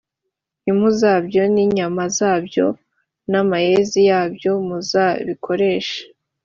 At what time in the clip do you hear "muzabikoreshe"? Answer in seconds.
4.67-5.99